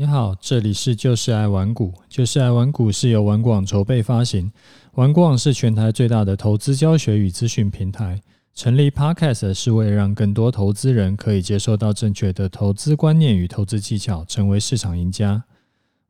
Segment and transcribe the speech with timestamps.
[0.00, 4.50] 你好，这里是就是爱玩股，就是爱玩股是由玩广筹备发行，
[4.94, 8.18] 玩广是全台最大的投资教学与资讯平台。
[8.54, 15.44] 成立 Podcast 是为了让更多投资人可以接受到正确的投资观念与投资技巧，成为市场赢家。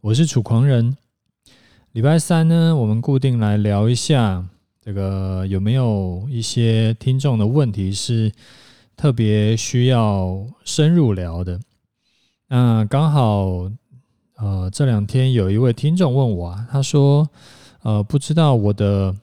[0.02, 0.96] 我是楚狂人。
[1.90, 4.46] 礼拜三呢，我们固定来聊一下
[4.80, 8.30] 这个有没有一些听众的问题是
[8.96, 11.58] 特别需要深入聊的。
[12.46, 13.68] 那刚好。
[14.40, 17.28] 呃，这两天有一位听众问我啊，他说，
[17.82, 19.14] 呃，不知道我的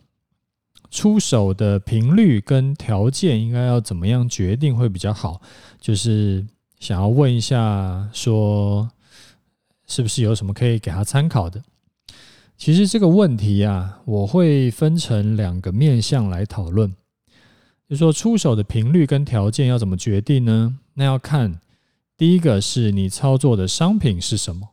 [0.91, 5.41] 出手的频率跟条件应该要怎么样决定会比较好，
[5.79, 6.45] 就是
[6.79, 8.87] 想要问一下，说
[9.87, 11.63] 是不是有什么可以给他参考的？
[12.55, 16.93] 其实这个问题啊，我会分成两个面向来讨论，
[17.89, 20.77] 就说出手的频率跟条件要怎么决定呢？
[20.93, 21.59] 那要看
[22.15, 24.69] 第一个是你操作的商品是什么。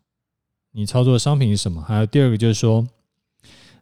[0.76, 1.80] 你操作的商品是什么？
[1.82, 2.84] 还有第二个就是说，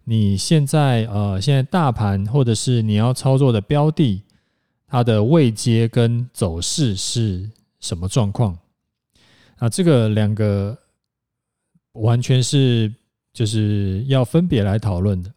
[0.05, 4.23] 你现在呃，现在大盘或者是你要操作的标的，
[4.87, 8.59] 它的位阶跟走势是什么状况？
[9.57, 10.77] 啊，这个两个
[11.93, 12.93] 完全是
[13.33, 15.33] 就是要分别来讨论的。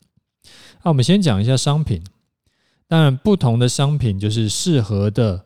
[0.84, 2.04] 那我们先讲一下商品，
[2.86, 5.46] 当然不同的商品就是适合的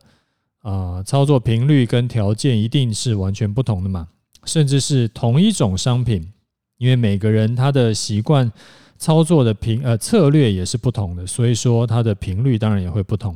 [0.63, 4.07] 啊操作频率跟条件一定是完全不同的嘛。
[4.45, 6.31] 甚至是同一种商品，
[6.77, 8.51] 因为每个人他的习惯
[8.97, 13.35] 操作的频呃策略也是不同的，所以说它的频率当然也会不同。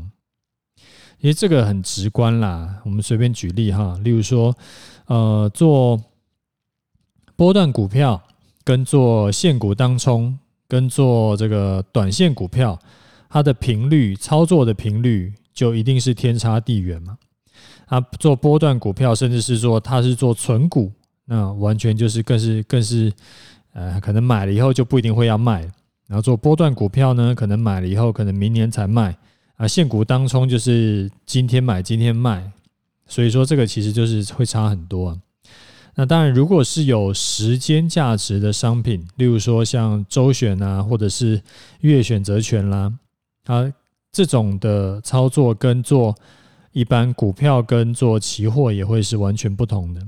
[1.19, 4.53] 因为这个很直观啦，我们随便举例哈，例如说，
[5.05, 6.01] 呃，做
[7.37, 8.21] 波段股票
[8.65, 10.37] 跟做现股当冲，
[10.67, 12.77] 跟做这个短线股票，
[13.29, 17.17] 它的频率操作的频率就一定是天差地远嘛。
[17.87, 20.91] 啊做波段股票，甚至是说他是做存股，
[21.25, 23.11] 那完全就是更是更是，
[23.73, 25.61] 呃，可能买了以后就不一定会要卖。
[26.07, 29.15] 然后做波段股票呢，可能买了以后，可能明年才卖。
[29.55, 32.51] 啊，现股当冲就是今天买今天卖，
[33.07, 35.17] 所以说这个其实就是会差很多啊。
[35.95, 41.41] 那当然，如果是有时间价值的商品，例如说像周选啊，或者是
[41.81, 42.91] 月选择权啦，
[43.45, 43.71] 啊，
[44.11, 46.15] 这种的操作跟做。
[46.73, 50.01] 一般股票跟做期货也会是完全不同的。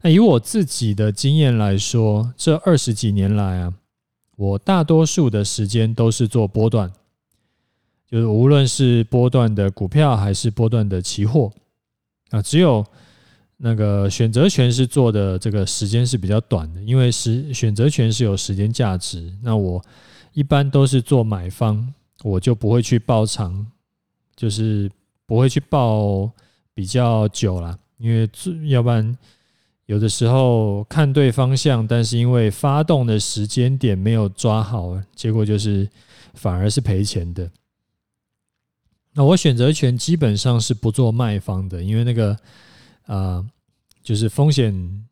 [0.00, 3.72] 那以我自己的经验来说，这二十几年来啊，
[4.36, 6.90] 我大多数的时间都是做波段，
[8.10, 11.52] 就是无论是波段的股票还是波段的期货
[12.30, 12.84] 啊，只有
[13.58, 19.32] 那个选择权是做的这个时间是比较短的，因为时选择权是有时间价值。
[19.42, 19.84] 那我
[20.32, 23.66] 一般都是做买方，我就不会去抱长，
[24.34, 24.90] 就是。
[25.26, 26.30] 不会去报
[26.74, 28.28] 比较久了，因为
[28.68, 29.16] 要不然
[29.86, 35.88] 有的时候看对方向，但是因为发动的时间点没有抓好，结果就是
[36.34, 37.50] 反而是赔钱的。
[39.14, 42.32] 那我选择权基本上是不做卖方的，因为那个
[43.06, 43.46] 啊、呃，
[44.02, 45.06] 就是风险，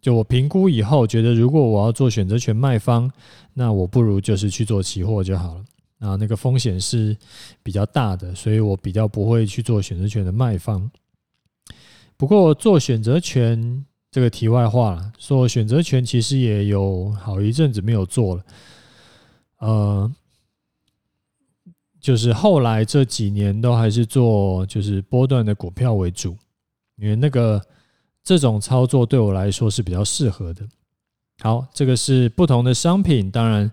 [0.00, 3.08] 就我评估以后觉得，如果我要做选择权卖方，
[3.54, 5.64] 那我不如就是去做期货就好了。
[6.00, 7.14] 啊，那个风险是
[7.62, 10.90] 比较大的，所以我比较不会去做选择权的卖方。
[12.16, 18.44] 不过做选择权这个题外话了，做选择权其实也有好一阵子没有做了。
[19.58, 20.10] 呃，
[22.00, 26.34] 就是后来这几年都还是做就是波段的股票为主，
[26.96, 27.62] 因为那个
[28.24, 30.66] 这种操作对我来说是比较适合的。
[31.40, 33.70] 好，这个是不同的商品，当然。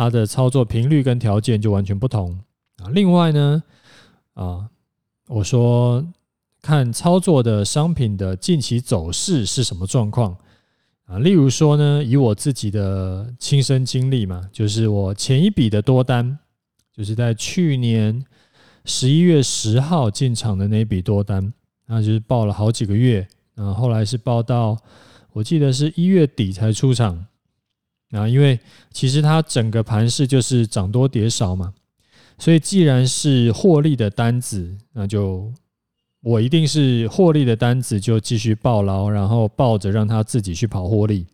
[0.00, 2.40] 它的操作频率跟条件就完全不同
[2.78, 2.88] 啊。
[2.88, 3.62] 另外呢，
[4.32, 4.66] 啊，
[5.28, 6.02] 我说
[6.62, 10.34] 看操作的商品的近期走势是什么状况
[11.04, 11.18] 啊？
[11.18, 16.38] 例如说呢，以我自己的亲身经历嘛，就是我前一笔的多单，
[16.96, 18.24] 就是在去年
[18.86, 21.52] 十一月十号进场的那笔多单，
[21.84, 24.78] 那就是报了好几个月，啊，后来是报到
[25.34, 27.26] 我记得是一月底才出场。
[28.10, 28.58] 啊，因为
[28.92, 31.72] 其实它整个盘势就是涨多跌少嘛，
[32.38, 35.52] 所以既然是获利的单子，那就
[36.20, 41.26] 我一定是获利的单子就继续抱牢，然后抱着让它自己去跑获利。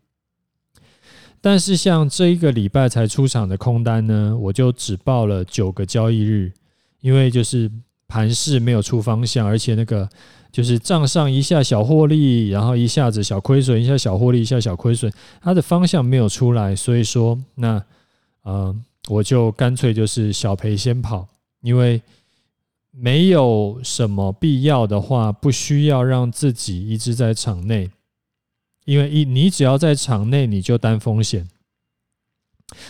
[1.41, 6.53] 但是像这一个礼拜才出场的空单呢，我就只报了九个交易日，
[7.01, 7.71] 因为就是
[8.09, 10.09] 盘势没有出方向，而且那个。
[10.57, 15.13] 就是账上一下小获利，然后一下子小亏损，一下小获利，一下小亏损，
[15.43, 17.85] 它的方向没有出来，所以说那
[18.41, 18.75] 呃，
[19.11, 21.29] 我就干脆就是小赔先跑，
[21.61, 22.01] 因为
[22.91, 27.91] 没有什么必要的话，不需要让自己一直在场内
[28.87, 31.47] 因为一你只要在场内你就担风险，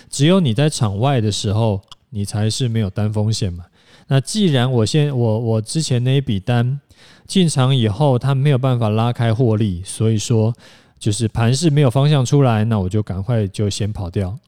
[0.09, 3.65] 只有你在场外的时候，你才是没有担风险嘛。
[4.07, 6.81] 那既然我现我我之前那一笔单
[7.27, 10.55] 进场以后，它没有办法拉开获利，所以说
[10.99, 14.39] 就是盘势没有方向出来，那我就赶快就先跑掉。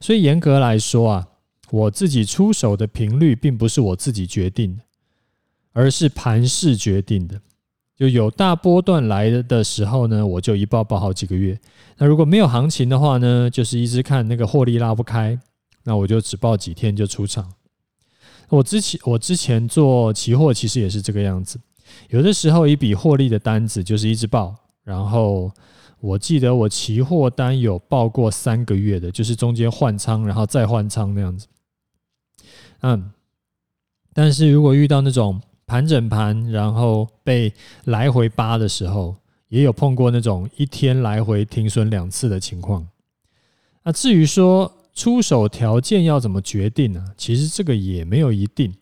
[0.00, 1.28] 所以严格来说啊，
[1.70, 4.82] 我自己出手的频率并不是我自己决定的，
[5.72, 7.40] 而是盘势决定的。
[7.96, 11.58] 就有大波段来的时候呢，我就一抱抱好几个月。
[11.98, 15.38] 那如果没有行情的话呢，就是一直看那个获利拉不开，
[15.84, 17.52] 那我就只抱几天就出场。
[18.48, 21.60] 我之前我之前做期货其实也是这个样子，
[22.08, 24.54] 有的时候一笔获利的单子就是一直报，
[24.84, 25.50] 然后
[26.00, 31.46] 我记得我期货单有报过三个月的，就是中间换仓然后再换仓那样子。
[32.80, 33.10] 嗯，
[34.12, 37.52] 但是如果遇到那种盘整盘然后被
[37.84, 39.16] 来回扒的时候，
[39.48, 42.88] 也有碰过那种一天来回停损两次的情况。
[43.84, 47.04] 那至于说，出手条件要怎么决定呢？
[47.16, 48.74] 其实这个也没有一定。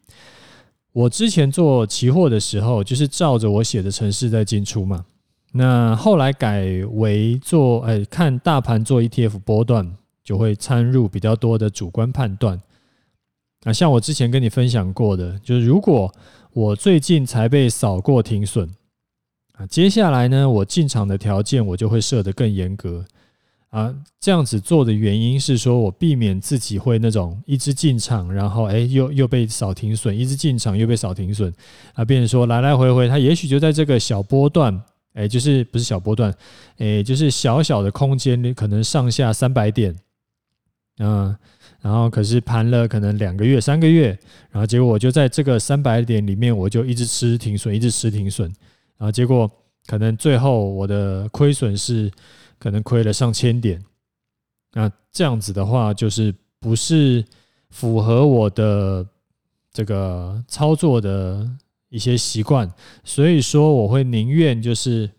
[0.92, 5.04] 我之前做期货的时候，就是照着我写的程式在进出嘛。
[5.52, 12.60] 那后来改为做，哎，看大盘做 ETF 波段，就会掺入比较多的主观判断。
[13.64, 16.12] 啊，像我之前跟你分享过的，就是如果
[16.52, 18.68] 我最近才被扫过停损，
[19.52, 23.04] 啊，接下来呢，我进场的条件我就会设得更严格。
[23.70, 31.54] 啊，这样子做的原因是说，我避免自己会那种一直进场，然后哎，又又被扫停损，一直进场又被扫停损，
[31.94, 34.76] 啊，变成说来来回回，它也许就在这个小波段，
[35.12, 36.34] 哎，就是不是小波段，
[36.78, 39.94] 哎，就是小小的空间里，可能上下三百点，
[40.98, 41.36] 嗯，
[41.80, 44.08] 然后可是盘了可能两个月、三个月，
[44.50, 48.48] 然后结果我就在这个三百点里面，我就一直吃停损，一直吃停损，
[48.98, 49.48] 然后结果
[49.86, 52.10] 可能最后我的亏损是。
[52.60, 53.82] 可能亏了上千点，
[54.74, 57.24] 那这样子的话，就是不是
[57.70, 59.04] 符合我的
[59.72, 61.50] 这个操作的
[61.88, 62.70] 一些习惯，
[63.02, 65.10] 所以说我会宁愿就是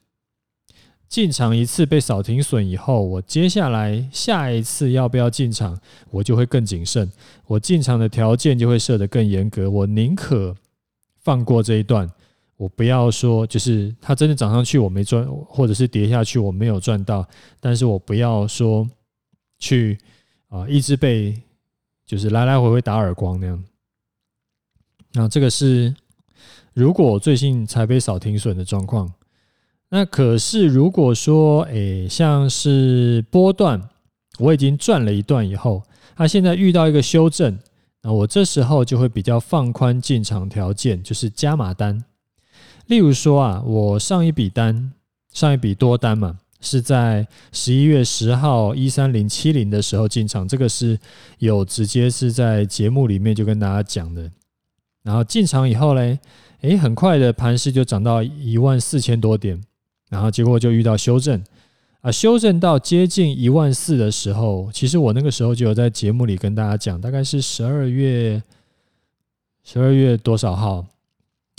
[1.10, 5.78] 进场一次被扫停损以后，我接下来下一次要不要进场，
[6.12, 7.12] 我就会更谨慎，
[7.48, 10.56] 我进场的条件就会设得更严格，我宁可
[11.20, 12.08] 放过这一段。
[12.62, 17.28] 我不要说，就是它真的涨上去我没赚，或者是跌下去我没有赚到，
[17.60, 18.88] 但是我不要说
[19.58, 19.98] 去
[20.48, 21.42] 啊一直被
[22.06, 23.64] 就是来来回回打耳光那样。
[25.14, 25.92] 那这个是
[26.76, 29.12] 如果最近才被扫停损的状况。
[29.90, 33.90] 那可是如果说，诶，像是波段，
[34.38, 35.82] 我已经赚了一段以后，
[36.16, 37.58] 它现在遇到一个修正，
[38.04, 42.06] 那我这时候就会比较放宽进场条件，就是加码单。
[42.92, 44.92] 例如说啊，我上一笔单，
[45.32, 51.00] 上一笔多单嘛，是在十一月十号一三零七零的时候进场，这个是
[51.40, 54.30] 有直接是在节目里面就跟大家讲的。
[55.04, 56.20] 然后进场以后嘞，
[56.60, 59.64] 诶，很快的盘势就涨到一万四千多点，
[60.10, 61.42] 然后结果就遇到修正
[62.02, 68.44] 啊，修正到接近一万四的时候，其实我那个时候就有在节目里跟大家讲，大概是十二月
[69.64, 70.86] 十二月多少号？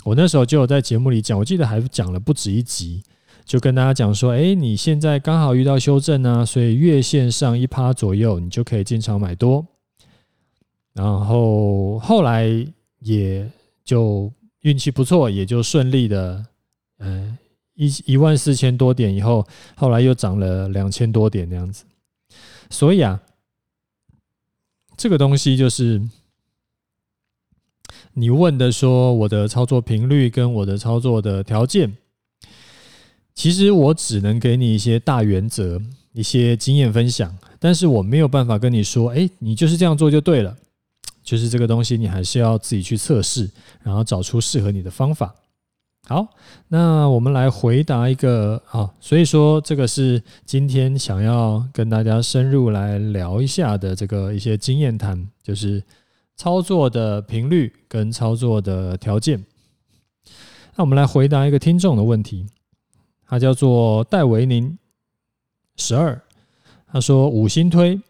[0.03, 3.01] 我那时候就有在节目里讲，我记得还讲了不止一集，
[3.45, 9.65] 就跟大家讲说，哎，你现在刚好遇到修正呢，所以月线上一趴左右，你就可以进场买多。
[10.93, 12.45] 然后后来
[12.99, 13.49] 也
[13.85, 14.29] 就
[14.61, 16.45] 运气不错，也就顺利的，
[16.99, 17.37] 嗯，
[17.75, 21.85] 一一万四千多点以后，后来又涨了两千多点那样子。
[22.69, 23.21] 所以啊，
[24.97, 26.01] 这个东西就是。
[28.15, 31.97] 你问的说我的操作频率跟我的操作的条件，
[33.33, 40.55] 其实我只能给你一些大原则、一些经验分享，但是我没有办法跟你说，哎，你就是这样做就对了。
[41.23, 43.49] 就是这个东西，你还是要自己去测试，
[43.81, 45.33] 然后找出适合你的方法。
[46.07, 46.27] 好，
[46.67, 55.81] 那我们来回答一个啊，所以说这个是今天想要跟大家深入来聊一下的这个一些经验谈，就是。
[56.35, 59.45] 操作的频率跟操作的条件，
[60.75, 62.47] 那我们来回答一个听众的问题，
[63.27, 64.77] 他叫做戴维宁
[65.77, 66.19] 十二，
[66.91, 68.01] 他说五星推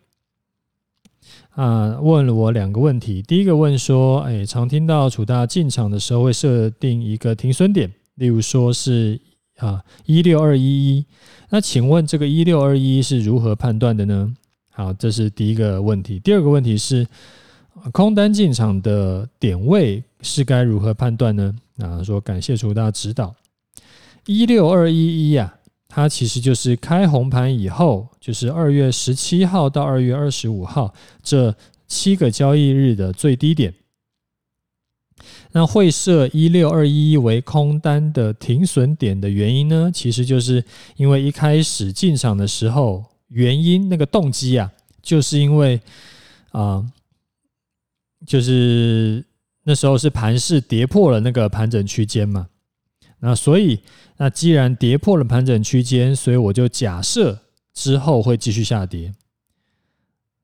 [1.51, 9.19] 啊，问了我两个问题，第一个问说，哎，常听到楚大进场的时候会设定一个停损点，例如说是
[9.57, 11.05] 啊一六二一一，
[11.49, 14.33] 那请问这个一六二一是如何判断的呢？
[14.71, 17.05] 好，这是第一个问题，第二个问题是。
[17.91, 21.55] 空单进场的点位是该如何判断呢？
[21.79, 23.35] 啊，说感谢楚大指导。
[24.25, 25.53] 一六二一一啊，
[25.89, 31.53] 它其实就是开红盘以后，就是二月十七号到二月二十五号这
[31.87, 33.73] 七个交易日的最低点。
[35.51, 39.91] 那会设一六二一为空单的停损点的原因呢？
[39.93, 40.63] 其实就是
[40.95, 45.79] 因为一开始进场的时候，原因那个动机啊，就是因为
[46.51, 46.83] 啊、
[48.25, 49.23] 就是
[49.63, 52.47] 那时候是盘势跌破了那个盘整区间嘛。
[53.19, 53.79] 那所以，
[54.17, 57.39] 那既然跌破了盘整区间，所以我就假设
[57.73, 59.13] 之后会继续下跌，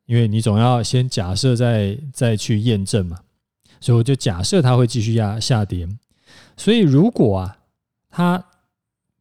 [0.05, 3.19] 因为你总要先假设再再去验证嘛。
[3.81, 5.87] 所以我就假设它会继续压下跌，
[6.57, 7.57] 所以如果啊，
[8.09, 8.45] 它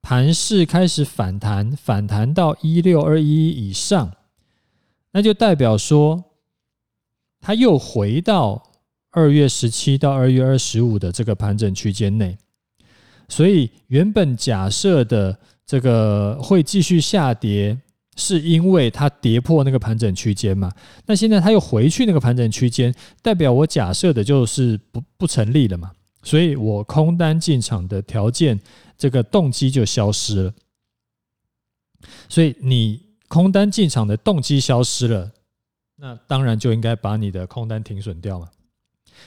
[0.02, 4.12] 盘势开始反弹，反弹到一六二一以上，
[5.12, 6.24] 那就代表说
[7.40, 8.62] 它又回到
[9.10, 12.36] 二月十七到二月二十五的这个盘整区间内，
[13.28, 17.78] 所以原本假设的这个会继续下跌。
[18.20, 20.72] 是因为它跌破那个盘整区间嘛？
[21.06, 22.92] 那现在它又回去那个盘整区间，
[23.22, 25.92] 代表我假设的就是不不成立了嘛？
[26.24, 28.58] 所以我空单进场的条件，
[28.96, 30.54] 这个动机就消失了。
[32.28, 35.30] 所以你空单进场的动机消失了，
[35.98, 38.48] 那当然就应该把你的空单停损掉嘛。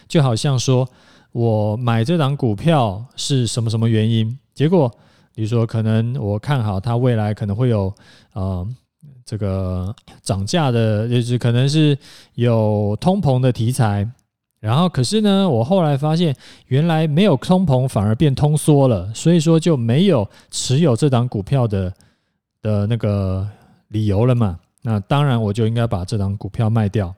[0.07, 0.87] 就好像说
[1.31, 4.89] 我买这档股票是什么什么原因，结果
[5.35, 7.93] 比如说可能我看好它未来可能会有
[8.33, 8.67] 呃。
[9.23, 11.97] 这个涨价的，就是可能是
[12.33, 14.05] 有通膨的题材，
[14.59, 16.35] 然后可是呢，我后来发现
[16.67, 21.93] 原来没有通膨，反而变通缩了，所以说就没有持有这档股票的
[22.61, 23.47] 的那个
[23.87, 24.59] 理由了嘛。
[24.81, 27.13] 那当然我就应该把这档股票卖掉，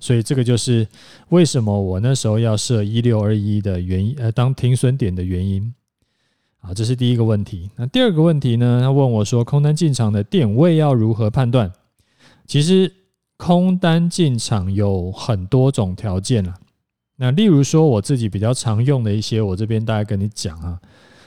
[0.00, 0.86] 所以这个就是
[1.28, 5.74] 为什么我那时候要设一六二一的原因，呃，当停损点的原因。
[6.60, 7.70] 啊，这是第一个问题。
[7.76, 8.80] 那第二个问题呢？
[8.82, 11.70] 他问我说，空单进场的点位要如何判断？
[12.46, 12.90] 其实
[13.36, 16.54] 空单进场有很多种条件啊。
[17.16, 20.80] 那例如说，我自己比较常用的一些，我这边大概跟你讲啊，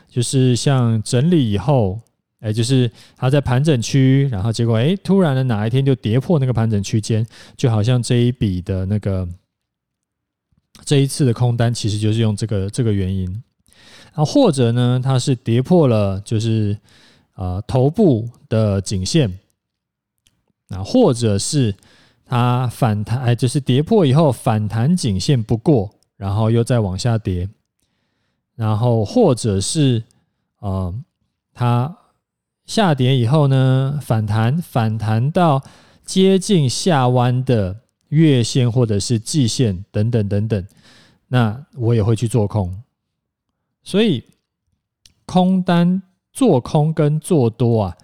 [0.09, 1.99] 就是像整理以后，
[2.39, 7.25] 哎，就是它在盘整区，然后结果哎，突然的哪一天就跌破那个盘整区间，
[7.55, 9.27] 就好像这一笔的那个
[10.85, 13.43] 这一次的空单，其实就是用这个这个原因。
[14.13, 16.75] 啊，或者呢，它是跌破了，就是
[17.33, 19.31] 啊头部的颈线，
[20.69, 21.75] 啊，或者是
[22.25, 27.47] 它反弹，哎，就是跌破以后反弹颈线不过，然后又再往下跌，
[28.55, 30.03] 然后或者是
[30.59, 30.91] 啊，
[31.53, 31.95] 它
[32.67, 35.63] 下跌以后呢，反弹反弹到
[36.05, 37.77] 接近下弯的
[38.09, 40.67] 月线或者是季线等等等等，
[41.29, 42.83] 那我也会去做空。
[43.83, 44.21] 所以，
[45.25, 46.01] 空单
[46.33, 47.97] 做空跟做多啊，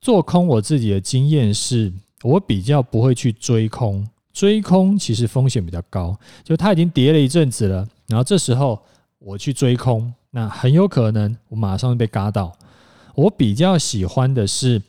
[0.00, 8.82] 做空我自己的经验是，我比较不会去追空，追空其实风险比较高，就它已经跌了一阵子了，然后这时候
[9.20, 12.52] 我去追空，那很有可能我马上被嘎到。
[13.18, 14.82] 我比较喜欢的是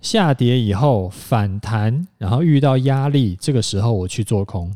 [0.00, 4.74] 下跌以后反弹，然后遇到压力，这个时候我去做空，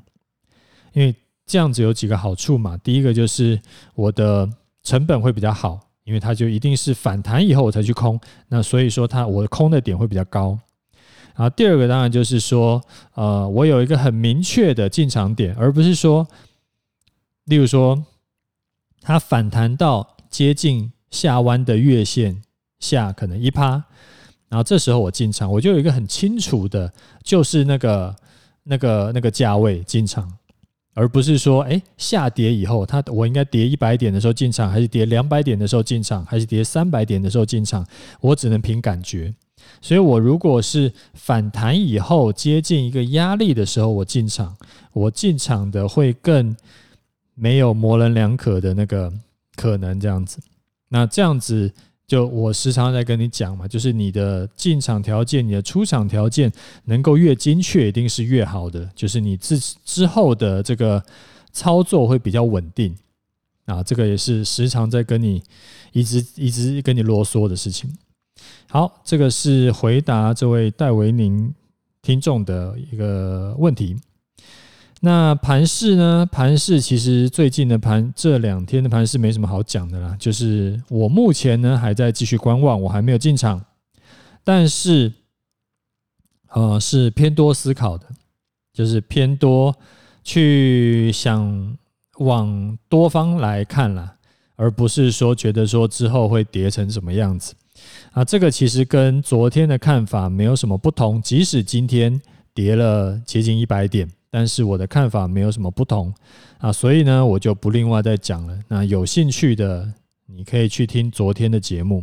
[0.93, 1.15] 因为
[1.47, 3.61] 这样子有几个好处嘛，第一个就是
[3.95, 4.49] 我的。
[4.87, 10.59] 成本会比较好，因为它就一定是反弹以后我才去空，那所以说它我空的点会比较高。
[11.35, 12.83] 然后第二个当然就是说，
[13.15, 16.29] 呃，我有一个很明确的进场点，而不是说，
[17.47, 18.05] 例如说
[19.01, 22.43] 它反弹到接近下弯的月线
[22.85, 23.83] 下可能一趴，
[24.49, 28.17] 然后这时候我进场，我就有一个很清楚的，就是那个
[28.65, 30.31] 那个那个价位进场。
[30.97, 37.85] 而不是说，哎，下跌以后，它我应该跌一百点的时候进场，还是跌两百点的时候进场，还是跌三百点的时候进场？
[38.21, 39.35] 我只能凭感觉。
[39.81, 44.57] 所以，我如果是反弹以后接近一个压力的时候，我进场，
[44.93, 46.55] 我进场的会更
[47.35, 49.13] 没有模棱两可的那个
[49.57, 50.39] 可能这样子。
[50.91, 51.73] 那这样子。
[52.07, 56.53] 就我时常在跟你讲嘛，就是你的进场条件、你的出场条件
[56.85, 58.89] 能够越精确，一定是越好的。
[58.95, 61.03] 就是你之之后的这个
[61.53, 62.95] 操作会比较稳定
[63.65, 65.43] 啊，这个也是时常在跟你
[65.93, 67.91] 一直一直跟你啰嗦的事情。
[68.69, 71.55] 好，这个是回答这位戴维宁
[72.03, 73.97] 听众的一个问题。
[75.05, 76.27] 那盘势呢？
[76.33, 80.17] 盘势其实最近的盘，这两天的盘势没什么好讲的啦。
[80.19, 83.63] 就是我目前呢还在继续观望，我还没有进场，
[84.43, 85.13] 但是
[86.53, 88.07] 呃是偏多思考的，
[88.73, 89.77] 就是偏多
[90.23, 91.77] 去想
[92.21, 94.17] 往多方来看啦。
[94.57, 97.55] 而不是说觉得说之后会跌成什么样子
[98.13, 98.25] 啊。
[98.25, 102.19] 这个其实跟昨天的看法没有什么不同，即使今天
[102.55, 106.13] 跌了接近一百点，但是我的看法没有什么不同
[106.59, 108.59] 啊，所以呢，我就不另外再讲了。
[108.67, 109.89] 那有兴趣的，
[110.27, 112.03] 你可以去听昨天的节目。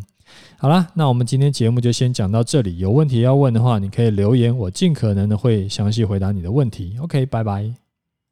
[0.57, 2.77] 好啦，那我们今天节目就先讲到这里。
[2.77, 6.95] 有问题要问的话，你可以留言，我尽可能的会详细回答你的问题。
[7.01, 7.80] OK，拜拜。